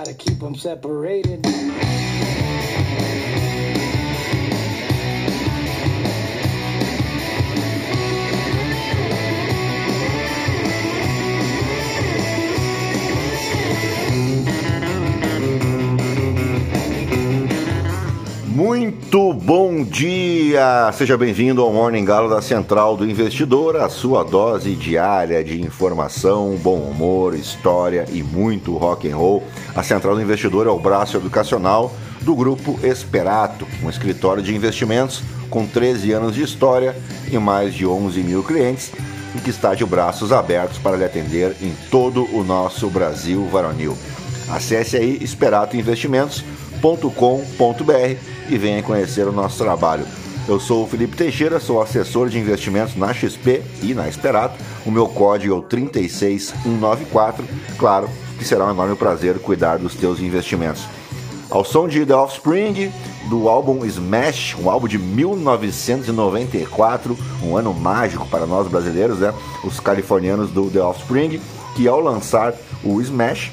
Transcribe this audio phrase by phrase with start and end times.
[0.00, 1.44] Gotta keep them separated.
[18.62, 20.92] Muito bom dia!
[20.92, 26.58] Seja bem-vindo ao Morning Galo da Central do Investidor, a sua dose diária de informação,
[26.62, 29.42] bom humor, história e muito rock and roll.
[29.74, 35.22] A Central do Investidor é o braço educacional do grupo Esperato, um escritório de investimentos
[35.48, 36.94] com 13 anos de história
[37.32, 38.92] e mais de 11 mil clientes,
[39.34, 43.96] e que está de braços abertos para lhe atender em todo o nosso Brasil varonil.
[44.50, 45.16] Acesse aí
[46.80, 48.16] esperatoinvestimentos.com.br
[48.48, 50.06] e venha conhecer o nosso trabalho.
[50.48, 54.58] Eu sou o Felipe Teixeira, sou assessor de investimentos na XP e na Esperato.
[54.84, 57.44] O meu código é o 36194.
[57.78, 60.82] Claro que será um enorme prazer cuidar dos teus investimentos.
[61.50, 62.90] Ao som de The Offspring,
[63.28, 69.34] do álbum Smash, um álbum de 1994, um ano mágico para nós brasileiros, né?
[69.64, 71.40] Os californianos do The Offspring,
[71.76, 73.52] que ao lançar o Smash,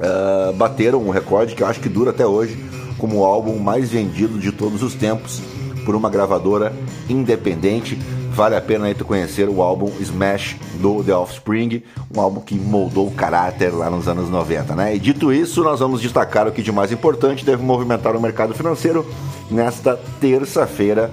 [0.00, 2.58] uh, bateram um recorde que eu acho que dura até hoje,
[2.98, 5.40] como o álbum mais vendido de todos os tempos
[5.84, 6.72] por uma gravadora
[7.08, 7.98] independente.
[8.30, 11.82] Vale a pena aí tu conhecer o álbum Smash do The Offspring,
[12.14, 14.94] um álbum que moldou o caráter lá nos anos 90, né?
[14.94, 18.54] E dito isso, nós vamos destacar o que de mais importante deve movimentar o mercado
[18.54, 19.04] financeiro
[19.50, 21.10] nesta terça-feira,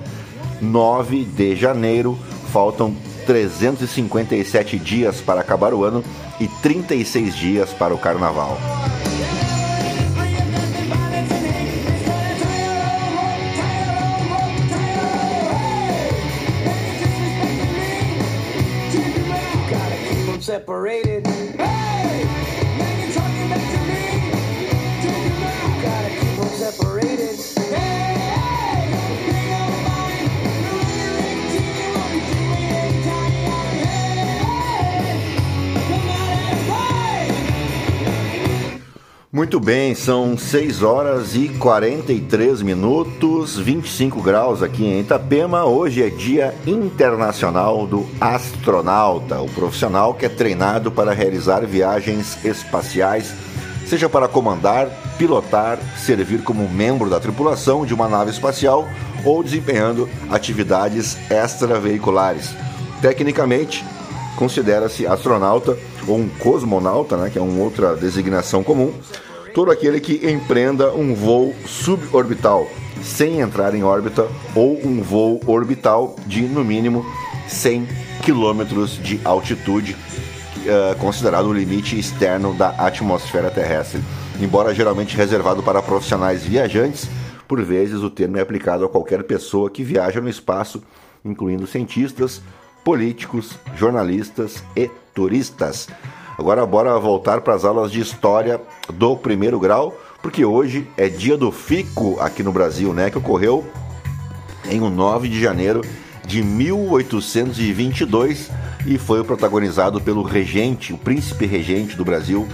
[0.61, 2.17] 9 de janeiro.
[2.51, 6.03] Faltam 357 dias para acabar o ano
[6.39, 8.57] e 36 dias para o carnaval.
[20.45, 21.14] separated.
[39.35, 45.65] Muito bem, são 6 horas e 43 minutos, 25 graus aqui em Itapema.
[45.65, 53.33] Hoje é Dia Internacional do Astronauta, o profissional que é treinado para realizar viagens espaciais,
[53.85, 54.87] seja para comandar,
[55.17, 58.87] pilotar, servir como membro da tripulação de uma nave espacial
[59.25, 62.55] ou desempenhando atividades extraveiculares.
[63.01, 63.83] Tecnicamente,
[64.35, 68.93] considera-se astronauta ou um cosmonauta, né, que é uma outra designação comum,
[69.53, 72.67] todo aquele que empreenda um voo suborbital
[73.01, 77.05] sem entrar em órbita ou um voo orbital de no mínimo
[77.47, 77.87] 100
[78.23, 84.01] km de altitude, uh, considerado o limite externo da atmosfera terrestre.
[84.41, 87.07] Embora geralmente reservado para profissionais viajantes,
[87.47, 90.83] por vezes o termo é aplicado a qualquer pessoa que viaja no espaço,
[91.23, 92.41] incluindo cientistas,
[92.85, 95.87] políticos, jornalistas e turistas.
[96.37, 98.61] Agora bora voltar para as aulas de história
[98.93, 103.65] do primeiro grau, porque hoje é dia do fico aqui no Brasil, né, que ocorreu
[104.69, 105.81] em 9 de janeiro
[106.25, 108.51] de 1822
[108.85, 112.47] e foi protagonizado pelo regente, o príncipe regente do Brasil,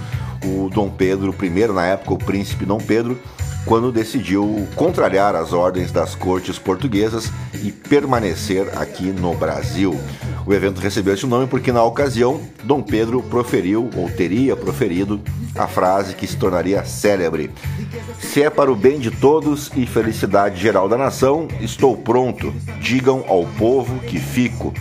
[0.44, 3.18] o Dom Pedro I, na época o príncipe Dom Pedro,
[3.64, 7.30] quando decidiu contrariar as ordens das cortes portuguesas
[7.62, 9.98] e permanecer aqui no Brasil.
[10.44, 15.20] O evento recebeu esse nome porque, na ocasião, Dom Pedro proferiu, ou teria proferido,
[15.54, 17.50] a frase que se tornaria célebre:
[18.18, 22.52] Se é para o bem de todos e felicidade geral da nação, estou pronto.
[22.80, 24.72] Digam ao povo que fico.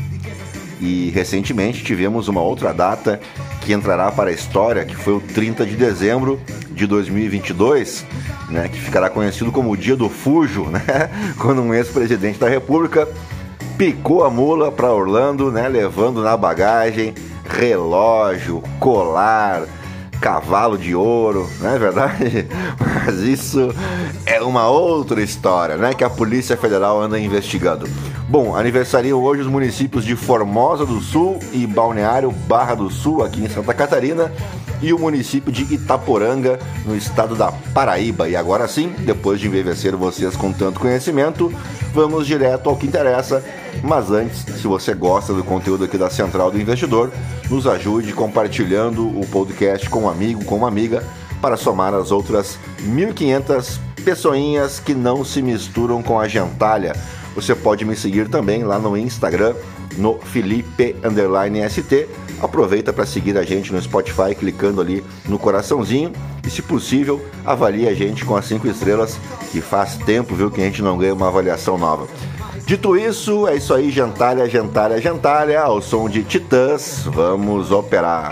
[0.82, 3.22] E recentemente tivemos uma outra data
[3.62, 8.04] que entrará para a história, que foi o 30 de dezembro de 2022,
[8.50, 10.82] né, que ficará conhecido como o Dia do Fujo, né,
[11.38, 13.08] quando um ex-presidente da República
[13.78, 17.14] picou a mula para Orlando, né, levando na bagagem
[17.48, 19.68] relógio, colar,
[20.22, 22.48] cavalo de ouro, não é verdade?
[22.80, 23.74] Mas isso
[24.24, 25.96] é uma outra história, né?
[25.96, 27.90] Que a Polícia Federal anda investigando.
[28.30, 33.44] Bom, aniversariam hoje os municípios de Formosa do Sul e Balneário Barra do Sul, aqui
[33.44, 34.32] em Santa Catarina,
[34.80, 38.30] e o município de Itaporanga, no estado da Paraíba.
[38.30, 41.52] E agora sim, depois de envelhecer vocês com tanto conhecimento,
[41.94, 43.44] vamos direto ao que interessa.
[43.84, 47.12] Mas antes, se você gosta do conteúdo aqui da Central do Investidor,
[47.50, 51.04] nos ajude compartilhando o podcast com um amigo, com uma amiga,
[51.42, 56.94] para somar as outras 1.500 pessoinhas que não se misturam com a gentalha.
[57.36, 59.56] Você pode me seguir também lá no Instagram,
[59.98, 62.08] no Felipe_ST
[62.42, 66.12] aproveita para seguir a gente no Spotify clicando ali no coraçãozinho
[66.46, 69.18] e, se possível, avalie a gente com as cinco estrelas,
[69.52, 72.08] que faz tempo, viu, que a gente não ganha uma avaliação nova.
[72.72, 78.30] Dito isso, é isso aí, gentalha, gentalha, gentalha, ao som de Titãs, vamos operar.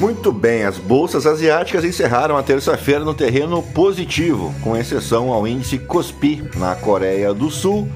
[0.00, 5.78] Muito bem, as bolsas asiáticas encerraram a terça-feira no terreno positivo, com exceção ao índice
[5.78, 7.86] Kospi na Coreia do Sul,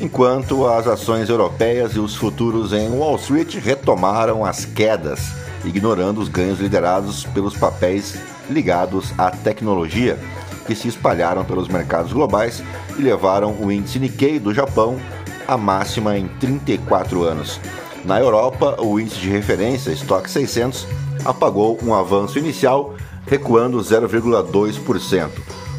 [0.00, 5.20] enquanto as ações europeias e os futuros em Wall Street retomaram as quedas,
[5.62, 8.16] ignorando os ganhos liderados pelos papéis
[8.48, 10.18] ligados à tecnologia,
[10.66, 12.62] que se espalharam pelos mercados globais
[12.98, 14.98] e levaram o índice Nikkei do Japão
[15.46, 17.60] à máxima em 34 anos.
[18.04, 20.86] Na Europa, o índice de referência Stock 600
[21.24, 22.94] apagou um avanço inicial,
[23.26, 25.30] recuando 0,2%.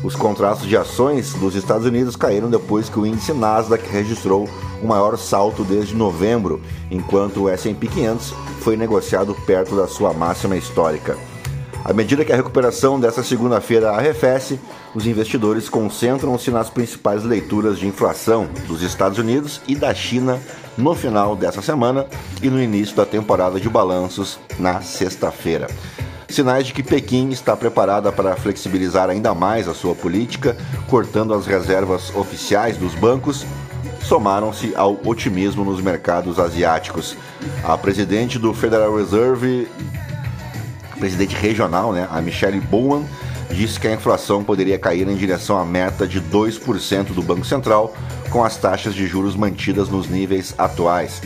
[0.04, 4.50] Os contratos de ações dos Estados Unidos caíram depois que o índice Nasdaq registrou
[4.82, 10.56] o maior salto desde novembro, enquanto o S&P 500 foi negociado perto da sua máxima
[10.56, 11.18] histórica.
[11.86, 14.58] À medida que a recuperação dessa segunda-feira arrefece,
[14.96, 20.40] os investidores concentram-se nas principais leituras de inflação dos Estados Unidos e da China
[20.78, 22.06] no final dessa semana
[22.42, 25.68] e no início da temporada de balanços na sexta-feira.
[26.28, 31.46] Sinais de que Pequim está preparada para flexibilizar ainda mais a sua política, cortando as
[31.46, 33.46] reservas oficiais dos bancos
[34.04, 37.16] somaram-se ao otimismo nos mercados asiáticos.
[37.64, 39.68] A presidente do Federal Reserve,
[41.00, 43.06] presidente regional, né, a Michelle Bowman,
[43.52, 47.94] disse que a inflação poderia cair em direção à meta de 2% do Banco Central,
[48.30, 51.22] com as taxas de juros mantidas nos níveis atuais,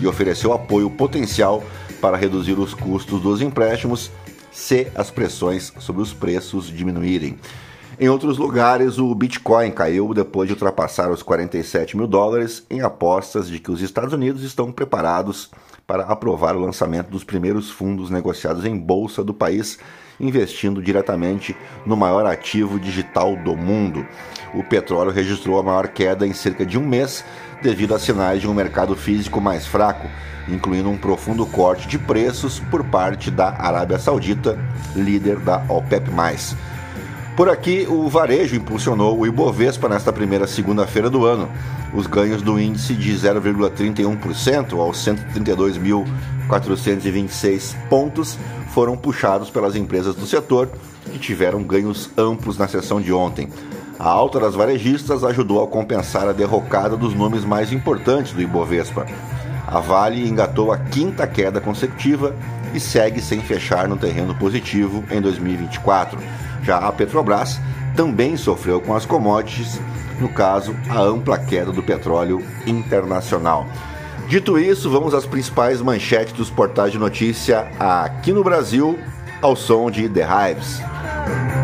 [0.00, 1.62] e ofereceu apoio potencial
[2.00, 4.10] para reduzir os custos dos empréstimos
[4.50, 7.38] se as pressões sobre os preços diminuírem.
[7.98, 13.48] Em outros lugares, o Bitcoin caiu depois de ultrapassar os 47 mil dólares em apostas
[13.48, 15.50] de que os Estados Unidos estão preparados
[15.86, 19.78] para aprovar o lançamento dos primeiros fundos negociados em bolsa do país,
[20.22, 21.54] investindo diretamente
[21.84, 24.06] no maior ativo digital do mundo.
[24.54, 27.24] O petróleo registrou a maior queda em cerca de um mês
[27.60, 30.08] devido a sinais de um mercado físico mais fraco,
[30.48, 34.58] incluindo um profundo corte de preços por parte da Arábia Saudita,
[34.94, 36.10] líder da OPEP+.
[37.36, 41.48] Por aqui, o varejo impulsionou o Ibovespa nesta primeira segunda-feira do ano.
[41.94, 48.38] Os ganhos do índice de 0,31% aos 132.426 pontos
[48.68, 50.68] foram puxados pelas empresas do setor,
[51.10, 53.48] que tiveram ganhos amplos na sessão de ontem.
[53.98, 59.06] A alta das varejistas ajudou a compensar a derrocada dos nomes mais importantes do Ibovespa.
[59.66, 62.36] A Vale engatou a quinta queda consecutiva
[62.74, 66.18] e segue sem fechar no terreno positivo em 2024.
[66.62, 67.60] Já a Petrobras
[67.96, 69.80] também sofreu com as commodities,
[70.20, 73.66] no caso, a ampla queda do petróleo internacional.
[74.28, 78.98] Dito isso, vamos às principais manchetes dos portais de notícia aqui no Brasil,
[79.42, 81.61] ao som de The Hives.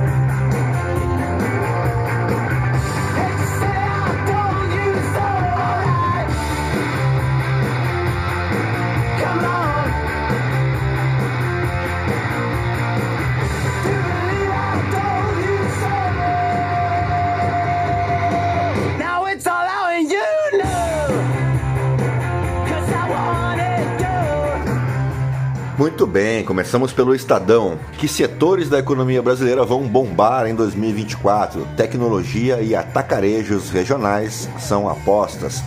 [25.79, 27.79] Muito bem, começamos pelo Estadão.
[27.99, 31.65] Que setores da economia brasileira vão bombar em 2024?
[31.77, 35.63] Tecnologia e atacarejos regionais são apostas.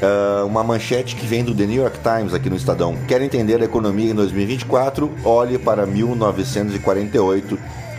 [0.00, 2.96] Ah, uma manchete que vem do The New York Times aqui no Estadão.
[3.08, 5.10] Quer entender a economia em 2024?
[5.24, 7.58] Olhe para 1948,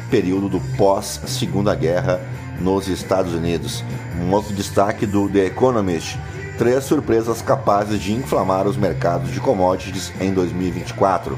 [0.09, 2.21] período do pós-Segunda Guerra
[2.61, 3.83] nos Estados Unidos.
[4.21, 6.17] Um outro destaque do The Economist.
[6.57, 11.37] Três surpresas capazes de inflamar os mercados de commodities em 2024.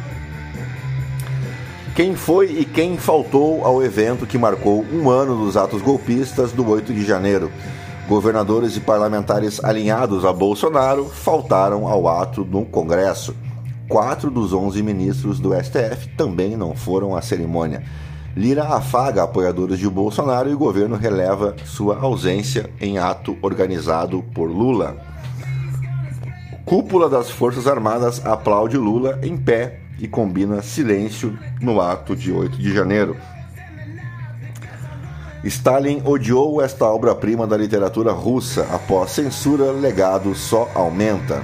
[1.95, 6.69] Quem foi e quem faltou ao evento que marcou um ano dos atos golpistas do
[6.69, 7.51] 8 de janeiro?
[8.07, 13.35] Governadores e parlamentares alinhados a Bolsonaro faltaram ao ato no Congresso.
[13.89, 17.83] Quatro dos 11 ministros do STF também não foram à cerimônia.
[18.37, 24.45] Lira afaga apoiadores de Bolsonaro e o governo releva sua ausência em ato organizado por
[24.47, 24.95] Lula.
[26.63, 32.59] Cúpula das Forças Armadas aplaude Lula em pé e combina silêncio no ato de 8
[32.59, 33.17] de janeiro.
[35.43, 38.67] Stalin odiou esta obra-prima da literatura russa.
[38.71, 41.41] Após censura, legado só aumenta.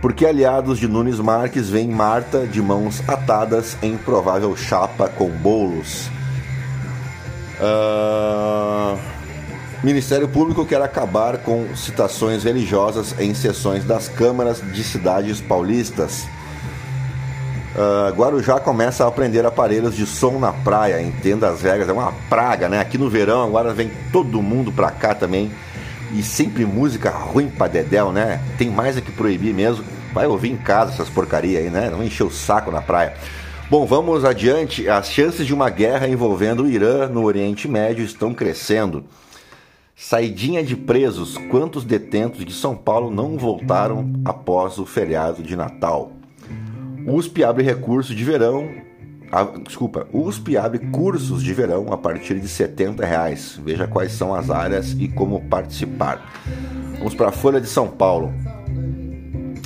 [0.00, 6.08] Porque aliados de Nunes Marques veem Marta de mãos atadas em provável chapa com bolos.
[7.60, 8.98] Uh...
[9.82, 16.26] Ministério Público quer acabar com citações religiosas em sessões das câmaras de cidades paulistas.
[17.74, 22.12] Uh, Guarujá começa a aprender aparelhos de som na praia, entenda as regras, é uma
[22.28, 22.78] praga, né?
[22.78, 25.50] Aqui no verão agora vem todo mundo pra cá também
[26.12, 28.40] e sempre música ruim pra dedéu, né?
[28.58, 29.84] Tem mais é que proibir mesmo.
[30.12, 31.88] Vai ouvir em casa essas porcaria aí, né?
[31.90, 33.14] Não encher o saco na praia.
[33.70, 34.88] Bom, vamos adiante.
[34.88, 39.04] As chances de uma guerra envolvendo o Irã no Oriente Médio estão crescendo.
[39.94, 41.36] Saidinha de presos.
[41.50, 46.10] Quantos detentos de São Paulo não voltaram após o feriado de Natal?
[47.06, 48.68] USP abre recurso de verão.
[49.32, 53.60] A, desculpa, USP abre cursos de verão a partir de 70 reais.
[53.64, 56.32] Veja quais são as áreas e como participar.
[56.98, 58.32] Vamos para a Folha de São Paulo.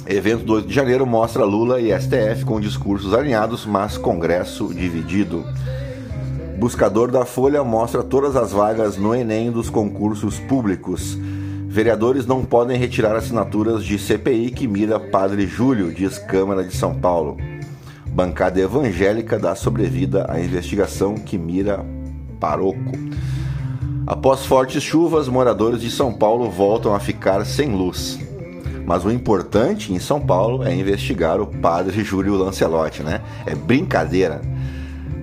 [0.06, 5.42] Evento 2 de janeiro mostra Lula e STF com discursos alinhados, mas Congresso dividido.
[6.58, 11.18] Buscador da Folha mostra todas as vagas no Enem dos concursos públicos.
[11.66, 16.94] Vereadores não podem retirar assinaturas de CPI que mira Padre Júlio, diz Câmara de São
[16.94, 17.38] Paulo.
[18.14, 21.84] Bancada evangélica dá sobrevida à investigação que mira
[22.38, 22.92] Paroco.
[24.06, 28.16] Após fortes chuvas, moradores de São Paulo voltam a ficar sem luz.
[28.86, 33.20] Mas o importante em São Paulo é investigar o padre Júlio Lancelotti, né?
[33.44, 34.40] É brincadeira.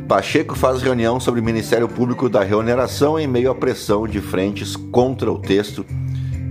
[0.05, 4.75] Pacheco faz reunião sobre o Ministério Público da Reoneração em meio à pressão de frentes
[4.75, 5.85] contra o texto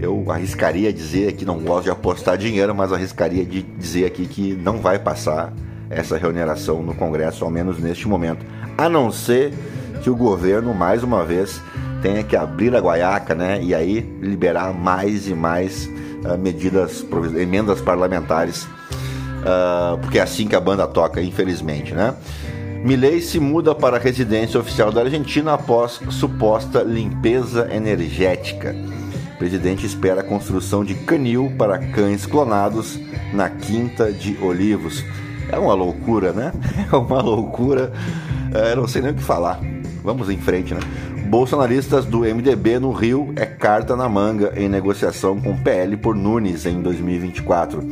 [0.01, 4.55] eu arriscaria dizer que não gosto de apostar dinheiro, mas arriscaria de dizer aqui que
[4.55, 5.53] não vai passar
[5.91, 8.47] essa reoneração no Congresso, ao menos neste momento.
[8.79, 9.53] A não ser
[10.03, 11.61] que o governo, mais uma vez,
[12.01, 13.61] tenha que abrir a guaiaca, né?
[13.63, 15.91] E aí liberar mais e mais
[16.25, 17.05] uh, medidas,
[17.37, 22.15] emendas parlamentares, uh, porque é assim que a banda toca, infelizmente, né?
[22.83, 28.75] Milley se muda para a residência oficial da Argentina após suposta limpeza energética
[29.41, 33.01] presidente espera a construção de canil para cães clonados
[33.33, 35.03] na Quinta de Olivos.
[35.53, 36.53] É uma loucura, né?
[36.93, 37.93] É uma loucura.
[38.53, 39.61] É, não sei nem o que falar.
[40.03, 40.81] Vamos em frente, né?
[41.29, 46.67] Bolsonaristas do MDB no Rio é carta na manga em negociação com PL por Nunes
[46.67, 47.87] em 2024.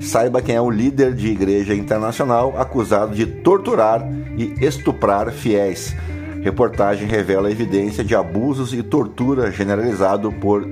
[0.00, 4.02] Saiba quem é o líder de igreja internacional acusado de torturar
[4.34, 5.94] e estuprar fiéis.
[6.42, 10.64] Reportagem revela evidência de abusos e tortura generalizado por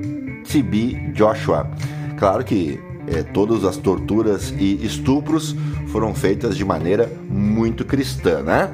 [0.50, 1.12] T.B.
[1.12, 1.70] Joshua.
[2.16, 2.80] Claro que
[3.12, 5.54] é, todas as torturas e estupros
[5.88, 8.72] foram feitas de maneira muito cristã, né?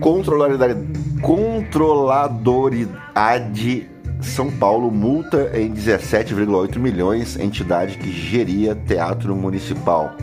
[0.00, 0.80] Controladoridade,
[1.22, 3.88] controladoridade
[4.20, 10.16] São Paulo multa em 17,8 milhões entidade que geria teatro municipal.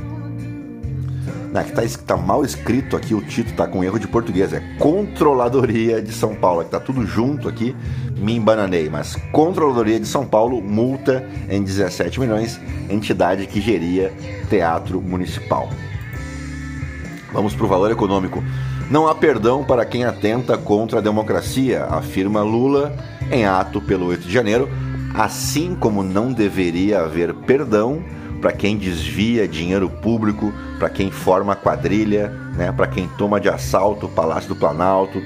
[1.52, 4.54] Não, que tá, tá, mal escrito aqui, o título tá com erro de português.
[4.54, 6.62] É Controladoria de São Paulo.
[6.62, 7.76] É que tá tudo junto aqui,
[8.18, 8.90] me embananei.
[8.90, 14.14] Mas Controladoria de São Paulo multa em 17 milhões entidade que geria
[14.50, 15.70] teatro municipal.
[17.34, 18.42] Vamos para o valor econômico.
[18.90, 22.94] Não há perdão para quem atenta contra a democracia, afirma Lula
[23.32, 24.70] em ato pelo 8 de janeiro,
[25.14, 28.04] assim como não deveria haver perdão
[28.42, 34.08] para quem desvia dinheiro público, para quem forma quadrilha, né, para quem toma de assalto
[34.08, 35.22] o Palácio do Planalto,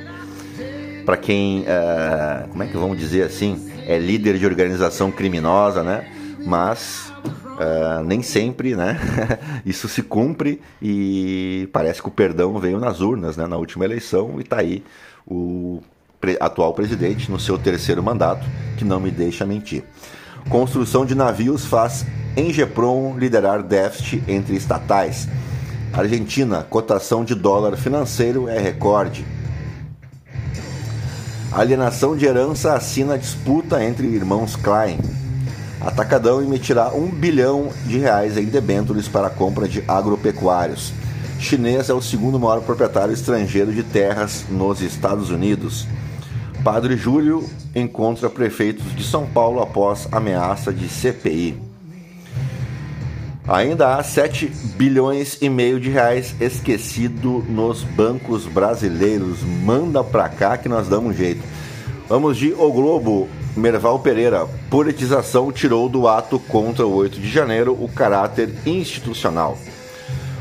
[1.06, 6.12] para quem, uh, como é que vamos dizer assim, é líder de organização criminosa, né?
[6.44, 9.00] Mas uh, nem sempre, né?
[9.64, 13.46] Isso se cumpre e parece que o perdão veio nas urnas, né?
[13.46, 14.84] Na última eleição e está aí
[15.28, 15.82] o
[16.40, 18.46] atual presidente no seu terceiro mandato,
[18.78, 19.84] que não me deixa mentir.
[20.50, 22.04] Construção de navios faz
[22.38, 25.28] Engepron liderar déficit entre estatais.
[25.94, 29.26] Argentina, cotação de dólar financeiro é recorde.
[31.52, 35.00] Alienação de herança assina disputa entre irmãos Klein.
[35.80, 40.92] Atacadão emitirá um bilhão de reais em debêntures para compra de agropecuários.
[41.40, 45.88] Chinês é o segundo maior proprietário estrangeiro de terras nos Estados Unidos.
[46.62, 51.65] Padre Júlio encontra prefeitos de São Paulo após ameaça de CPI.
[53.48, 59.44] Ainda há 7 bilhões e meio de reais esquecido nos bancos brasileiros.
[59.44, 61.44] Manda pra cá que nós damos um jeito.
[62.10, 63.30] Vamos de O Globo.
[63.56, 69.58] Merval Pereira, politização tirou do ato contra o 8 de janeiro o caráter institucional.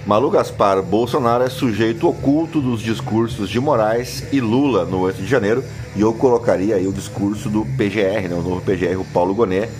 [0.04, 5.28] Malu Gaspar, Bolsonaro é sujeito oculto dos discursos de Moraes e Lula no 8 de
[5.28, 5.62] janeiro,
[5.94, 9.70] e eu colocaria aí o discurso do PGR, né, o novo PGR, o Paulo Gonet,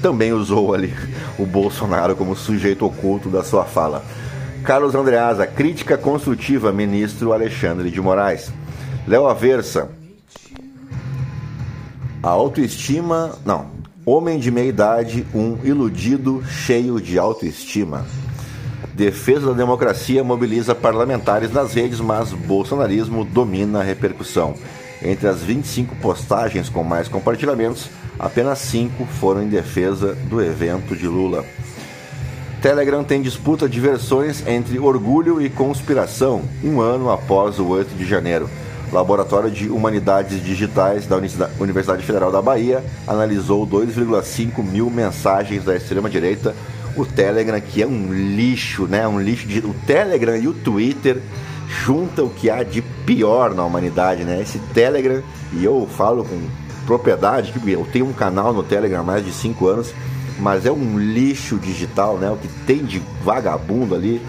[0.00, 0.94] também usou ali
[1.38, 4.04] o Bolsonaro como sujeito oculto da sua fala.
[4.62, 8.52] Carlos Andreasa, crítica construtiva, ministro Alexandre de Moraes.
[9.06, 9.88] Léo Aversa,
[12.22, 13.38] a autoestima.
[13.44, 13.78] Não.
[14.04, 18.04] Homem de meia idade, um iludido cheio de autoestima.
[18.94, 24.54] Defesa da democracia mobiliza parlamentares nas redes, mas bolsonarismo domina a repercussão.
[25.02, 27.88] Entre as 25 postagens com mais compartilhamentos,
[28.20, 31.44] apenas 5 foram em defesa do evento de Lula.
[32.60, 38.04] Telegram tem disputa de versões entre orgulho e conspiração, um ano após o 8 de
[38.04, 38.48] janeiro.
[38.92, 41.16] Laboratório de Humanidades Digitais da
[41.58, 46.54] Universidade Federal da Bahia analisou 2,5 mil mensagens da extrema-direita.
[46.96, 49.06] O Telegram, que é um lixo, né?
[49.08, 49.60] Um lixo de...
[49.60, 51.22] O Telegram e o Twitter
[51.68, 54.40] junta o que há de pior na humanidade, né?
[54.42, 55.22] Esse Telegram,
[55.52, 56.36] e eu falo com
[56.90, 59.94] propriedade, que eu tenho um canal no Telegram há mais de 5 anos,
[60.40, 62.28] mas é um lixo digital, né?
[62.28, 64.20] O que tem de vagabundo ali,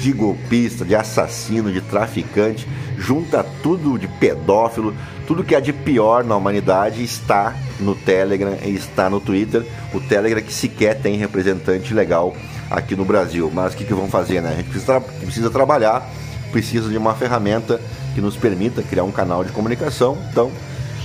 [0.00, 4.96] de golpista, de assassino, de traficante, junta tudo de pedófilo,
[5.28, 9.64] tudo que há de pior na humanidade está no Telegram e está no Twitter.
[9.94, 12.34] O Telegram que sequer tem representante legal
[12.68, 13.48] aqui no Brasil.
[13.54, 14.54] Mas o que, que vão fazer, né?
[14.54, 16.04] A gente precisa, precisa trabalhar
[16.50, 17.78] precisa de uma ferramenta
[18.14, 20.16] que nos permita criar um canal de comunicação.
[20.30, 20.50] Então,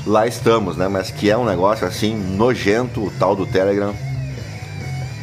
[0.06, 0.88] lá estamos, né?
[0.88, 3.94] Mas que é um negócio assim nojento, o tal do Telegram.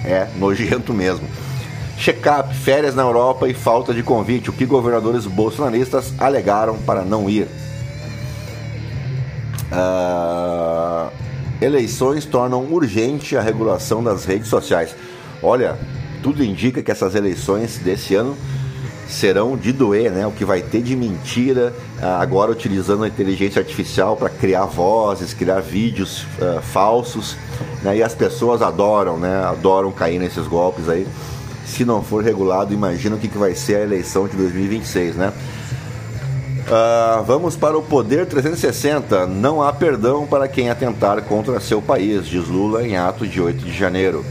[0.04, 1.26] É nojento mesmo.
[1.98, 4.48] Check-up, férias na Europa e falta de convite.
[4.48, 7.46] O que governadores bolsonaristas alegaram para não ir?
[9.70, 11.10] Uh,
[11.60, 14.96] eleições tornam urgente a regulação das redes sociais.
[15.42, 15.78] Olha,
[16.22, 18.36] tudo indica que essas eleições desse ano
[19.10, 20.26] serão de doer, né?
[20.26, 25.34] O que vai ter de mentira, ah, agora utilizando a inteligência artificial para criar vozes,
[25.34, 27.36] criar vídeos uh, falsos,
[27.82, 27.96] né?
[27.96, 29.44] E as pessoas adoram, né?
[29.44, 31.06] Adoram cair nesses golpes aí.
[31.66, 35.32] Se não for regulado, imagina o que, que vai ser a eleição de 2026, né?
[36.70, 39.26] Uh, vamos para o Poder 360.
[39.26, 43.64] Não há perdão para quem atentar contra seu país, diz Lula em ato de 8
[43.64, 44.24] de janeiro.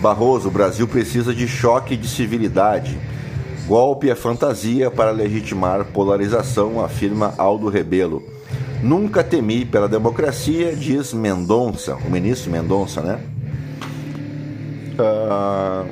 [0.00, 2.98] Barroso, o Brasil precisa de choque de civilidade.
[3.70, 8.20] Golpe é fantasia para legitimar polarização, afirma Aldo Rebelo.
[8.82, 13.20] Nunca temi pela democracia, diz Mendonça, o ministro Mendonça, né?
[14.98, 15.88] Uh...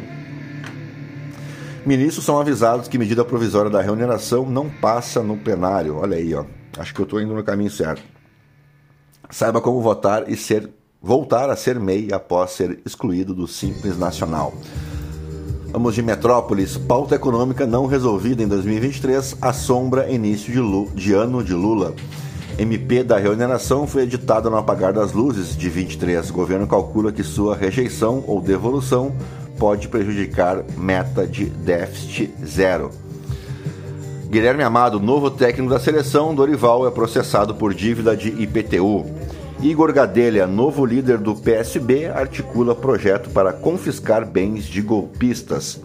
[1.87, 5.99] Ministros são avisados que medida provisória da remuneração não passa no plenário.
[5.99, 6.45] Olha aí, ó.
[6.77, 8.03] Acho que eu estou indo no caminho certo.
[9.31, 10.69] Saiba como votar e ser
[11.01, 14.53] voltar a ser MEI após ser excluído do Simples Nacional.
[15.71, 16.79] Vamos de Metrópolis.
[16.79, 21.95] Pauta econômica não resolvida em 2023 assombra início de, de ano de Lula.
[22.59, 26.31] MP da reoneração foi editada no apagar das luzes de 23.
[26.31, 29.13] O governo calcula que sua rejeição ou devolução
[29.59, 32.91] pode prejudicar meta de déficit zero.
[34.31, 39.18] Guilherme Amado, novo técnico da seleção, Dorival é processado por dívida de IPTU.
[39.61, 45.81] Igor Gadelha, novo líder do PSB, articula projeto para confiscar bens de golpistas.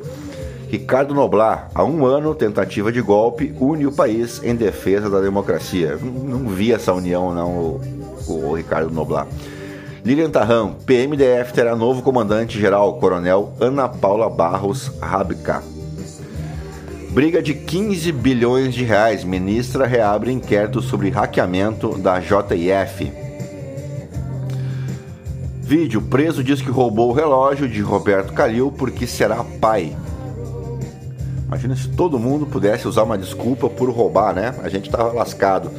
[0.70, 5.98] Ricardo Noblar, há um ano, tentativa de golpe, une o país em defesa da democracia.
[6.00, 7.82] Não vi essa união, não, o,
[8.28, 9.28] o Ricardo Noblar.
[10.06, 15.64] Lilian Tarram, PMDF terá novo comandante-geral, Coronel Ana Paula Barros Rabka.
[17.10, 19.24] Briga de 15 bilhões de reais.
[19.24, 23.23] Ministra reabre inquérito sobre hackeamento da JIF.
[25.64, 29.96] Vídeo: preso diz que roubou o relógio de Roberto Calil porque será pai.
[31.48, 34.54] Imagina se todo mundo pudesse usar uma desculpa por roubar, né?
[34.62, 35.72] A gente tava lascado.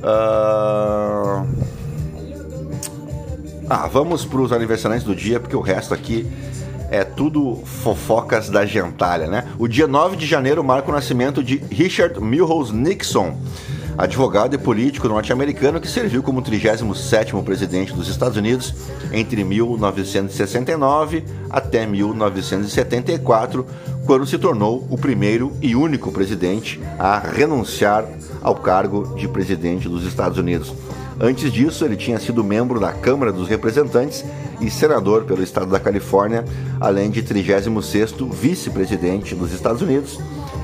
[0.00, 1.46] Uh...
[3.68, 6.26] Ah, vamos para os aniversariantes do dia, porque o resto aqui
[6.90, 9.48] é tudo fofocas da gentalha, né?
[9.58, 13.36] O dia 9 de janeiro marca o nascimento de Richard Milhouse Nixon
[13.96, 18.74] advogado e político norte-americano que serviu como 37º presidente dos Estados Unidos
[19.12, 23.66] entre 1969 até 1974,
[24.06, 28.04] quando se tornou o primeiro e único presidente a renunciar
[28.42, 30.74] ao cargo de presidente dos Estados Unidos.
[31.20, 34.24] Antes disso, ele tinha sido membro da Câmara dos Representantes
[34.60, 36.44] e senador pelo estado da Califórnia,
[36.80, 40.18] além de 36º vice-presidente dos Estados Unidos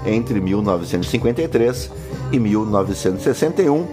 [0.06, 1.90] entre 1953
[2.32, 3.86] e 1961,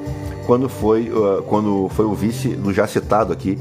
[0.45, 3.57] quando foi, uh, quando foi o vice do já citado aqui,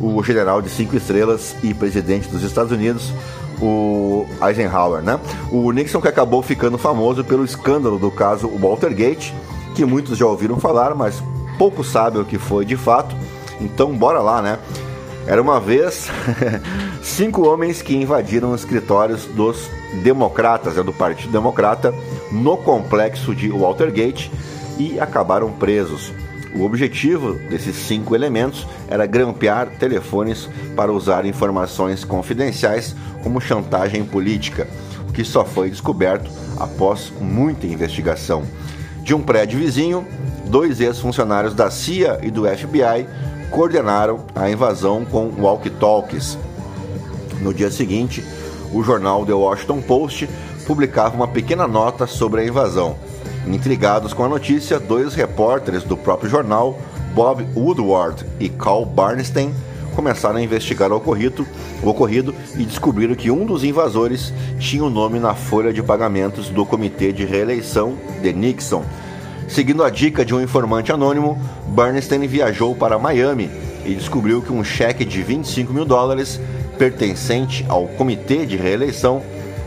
[0.00, 3.12] o general de cinco estrelas e presidente dos Estados Unidos,
[3.60, 5.20] o Eisenhower, né?
[5.52, 9.34] O Nixon que acabou ficando famoso pelo escândalo do caso Watergate,
[9.74, 11.22] que muitos já ouviram falar, mas
[11.58, 13.14] pouco sabem o que foi de fato.
[13.60, 14.58] Então, bora lá, né?
[15.26, 16.08] Era uma vez
[17.02, 19.70] cinco homens que invadiram os escritórios dos
[20.02, 21.94] democratas, né, do Partido Democrata,
[22.32, 24.30] no complexo de Watergate
[24.78, 26.12] e acabaram presos.
[26.54, 34.66] O objetivo desses cinco elementos era grampear telefones para usar informações confidenciais como chantagem política,
[35.08, 36.28] o que só foi descoberto
[36.58, 38.42] após muita investigação.
[39.02, 40.04] De um prédio vizinho,
[40.46, 43.06] dois ex-funcionários da CIA e do FBI
[43.50, 46.38] coordenaram a invasão com walkie-talkies.
[47.40, 48.24] No dia seguinte,
[48.72, 50.28] o jornal The Washington Post
[50.66, 52.96] publicava uma pequena nota sobre a invasão.
[53.46, 56.78] Intrigados com a notícia, dois repórteres do próprio jornal,
[57.14, 59.52] Bob Woodward e Carl Barnstein,
[59.96, 61.46] começaram a investigar o ocorrido,
[61.82, 65.82] o ocorrido e descobriram que um dos invasores tinha o um nome na folha de
[65.82, 68.84] pagamentos do Comitê de Reeleição de Nixon.
[69.50, 71.36] Seguindo a dica de um informante anônimo,
[71.66, 73.50] Bernstein viajou para Miami
[73.84, 76.40] e descobriu que um cheque de 25 mil dólares
[76.78, 79.20] pertencente ao comitê de reeleição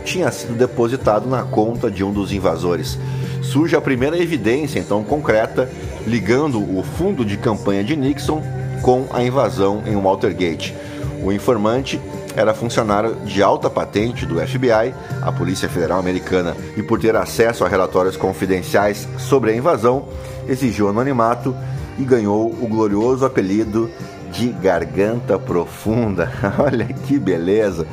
[0.05, 2.97] tinha sido depositado na conta de um dos invasores.
[3.41, 5.69] Surge a primeira evidência, então, concreta,
[6.07, 8.41] ligando o fundo de campanha de Nixon
[8.81, 10.73] com a invasão em Watergate.
[11.21, 11.99] O informante
[12.35, 17.63] era funcionário de alta patente do FBI, a Polícia Federal Americana, e por ter acesso
[17.63, 20.07] a relatórios confidenciais sobre a invasão,
[20.47, 21.55] exigiu anonimato
[21.97, 23.89] e ganhou o glorioso apelido
[24.31, 26.31] de Garganta Profunda.
[26.57, 27.85] Olha que beleza!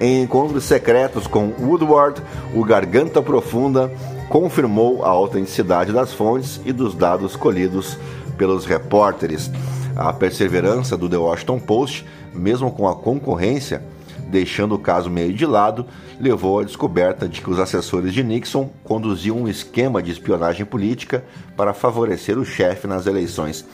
[0.00, 2.22] Em encontros secretos com Woodward,
[2.54, 3.90] o Garganta Profunda
[4.28, 7.98] confirmou a autenticidade das fontes e dos dados colhidos
[8.36, 9.50] pelos repórteres.
[9.96, 13.82] A perseverança do The Washington Post, mesmo com a concorrência,
[14.30, 15.86] deixando o caso meio de lado,
[16.20, 21.24] levou à descoberta de que os assessores de Nixon conduziam um esquema de espionagem política
[21.56, 23.64] para favorecer o chefe nas eleições.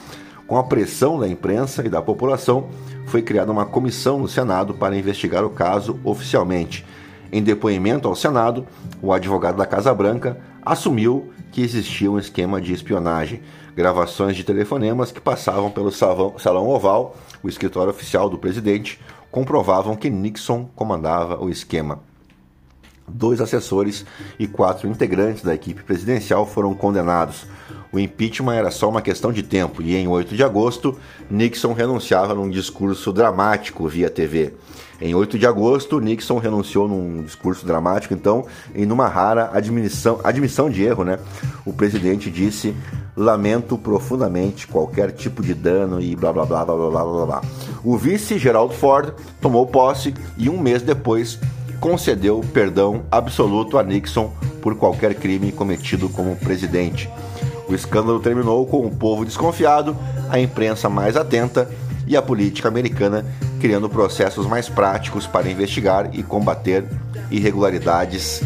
[0.46, 2.68] Com a pressão da imprensa e da população,
[3.06, 6.84] foi criada uma comissão no Senado para investigar o caso oficialmente.
[7.32, 8.66] Em depoimento ao Senado,
[9.02, 13.40] o advogado da Casa Branca assumiu que existia um esquema de espionagem.
[13.76, 20.10] Gravações de telefonemas que passavam pelo Salão Oval, o escritório oficial do presidente, comprovavam que
[20.10, 22.00] Nixon comandava o esquema.
[23.06, 24.04] Dois assessores
[24.36, 27.46] e quatro integrantes da equipe presidencial foram condenados.
[27.94, 30.98] O impeachment era só uma questão de tempo e em 8 de agosto,
[31.30, 34.52] Nixon renunciava num discurso dramático via TV.
[35.00, 40.68] Em 8 de agosto, Nixon renunciou num discurso dramático, então, em uma rara admissão, admissão
[40.68, 41.20] de erro, né?
[41.64, 42.74] O presidente disse:
[43.16, 47.42] "Lamento profundamente qualquer tipo de dano e blá blá blá blá blá blá blá".
[47.85, 51.38] O vice Gerald Ford tomou posse e um mês depois
[51.78, 57.09] concedeu perdão absoluto a Nixon por qualquer crime cometido como presidente.
[57.68, 59.96] O escândalo terminou com o povo desconfiado,
[60.29, 61.68] a imprensa mais atenta
[62.07, 63.24] e a política americana
[63.61, 66.85] criando processos mais práticos para investigar e combater
[67.31, 68.42] irregularidades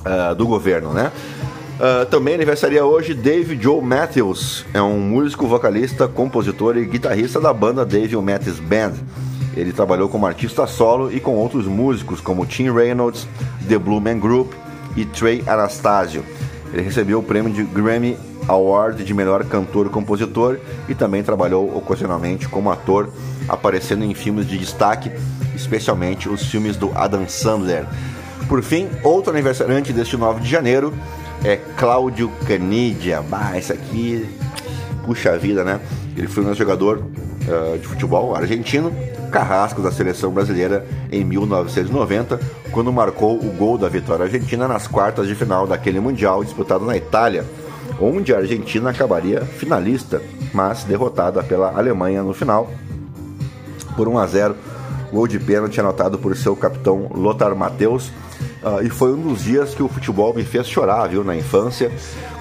[0.00, 1.10] uh, do governo, né?
[1.74, 7.52] Uh, também aniversaria hoje Dave Joe Matthews, é um músico, vocalista, compositor e guitarrista da
[7.52, 8.92] banda Dave Matthews Band.
[9.56, 13.26] Ele trabalhou como artista solo e com outros músicos como Tim Reynolds,
[13.68, 14.52] The Blue Man Group
[14.96, 16.24] e Trey Anastasio.
[16.74, 20.58] Ele recebeu o prêmio de Grammy Award de melhor cantor-compositor
[20.88, 23.10] e também trabalhou ocasionalmente como ator,
[23.48, 25.12] aparecendo em filmes de destaque,
[25.54, 27.86] especialmente os filmes do Adam Sandler.
[28.48, 30.92] Por fim, outro aniversariante deste 9 de janeiro
[31.44, 33.22] é Cláudio Canidia.
[33.22, 34.28] Bah, esse aqui,
[35.06, 35.78] puxa vida, né?
[36.16, 38.92] Ele foi um jogador uh, de futebol argentino,
[39.34, 42.38] carrasco da seleção brasileira em 1990,
[42.70, 46.96] quando marcou o gol da vitória argentina nas quartas de final daquele Mundial disputado na
[46.96, 47.44] Itália,
[48.00, 52.70] onde a Argentina acabaria finalista, mas derrotada pela Alemanha no final
[53.96, 54.56] por 1 a 0.
[55.12, 58.12] Gol de pênalti anotado por seu capitão Lothar Matheus.
[58.62, 61.92] Uh, e foi um dos dias que o futebol me fez chorar, viu, na infância,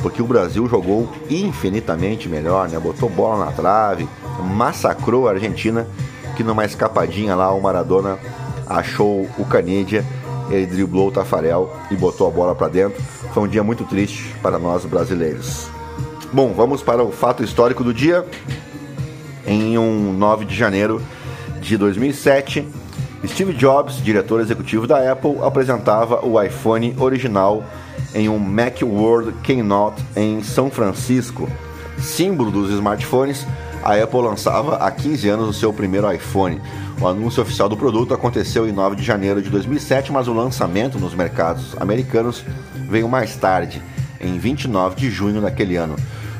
[0.01, 2.79] porque o Brasil jogou infinitamente melhor, né?
[2.79, 4.07] Botou bola na trave,
[4.55, 5.87] massacrou a Argentina
[6.35, 8.17] que numa escapadinha lá o Maradona
[8.67, 10.05] achou o Canidia,
[10.49, 13.01] ele driblou o Tafarel e botou a bola para dentro.
[13.33, 15.67] Foi um dia muito triste para nós brasileiros.
[16.31, 18.25] Bom, vamos para o fato histórico do dia.
[19.45, 21.01] Em um 9 de janeiro
[21.61, 22.67] de 2007,
[23.25, 27.63] Steve Jobs, diretor executivo da Apple, apresentava o iPhone original
[28.13, 31.49] em um Macworld Keynote em São Francisco.
[31.97, 33.47] Símbolo dos smartphones,
[33.83, 36.61] a Apple lançava há 15 anos o seu primeiro iPhone.
[37.01, 40.97] O anúncio oficial do produto aconteceu em 9 de janeiro de 2007, mas o lançamento
[40.97, 42.43] nos mercados americanos
[42.89, 43.81] veio mais tarde,
[44.21, 45.97] em 29 de junho daquele ano.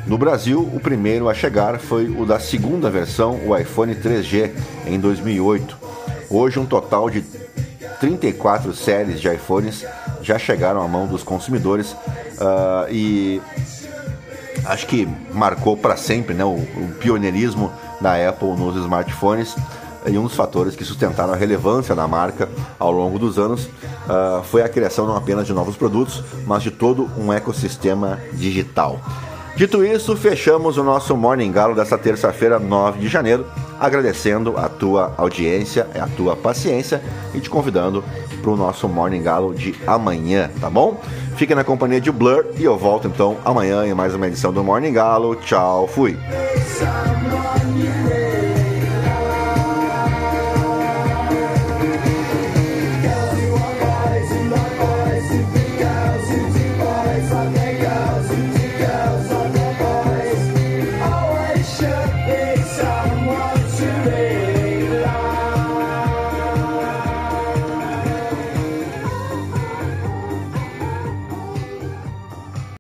[0.08, 4.52] No Brasil, o primeiro a chegar foi o da segunda versão, o iPhone 3G,
[4.88, 5.78] em 2008.
[6.30, 7.24] Hoje, um total de
[8.00, 9.86] 34 séries de iPhones
[10.22, 13.42] já chegaram à mão dos consumidores uh, e
[14.66, 19.56] acho que marcou para sempre né, o, o pioneirismo da Apple nos smartphones
[20.06, 24.44] e um dos fatores que sustentaram a relevância da marca ao longo dos anos uh,
[24.44, 29.00] foi a criação não apenas de novos produtos, mas de todo um ecossistema digital.
[29.56, 33.46] Dito isso, fechamos o nosso Morning Galo dessa terça-feira, 9 de janeiro,
[33.80, 37.04] agradecendo a tua audiência, a tua paciência
[37.36, 38.04] e te convidando
[38.44, 41.02] para o nosso Morning Galo de amanhã, tá bom?
[41.38, 44.62] Fique na companhia de Blur e eu volto então amanhã em mais uma edição do
[44.64, 45.36] Morning Galo.
[45.38, 46.18] Tchau, fui!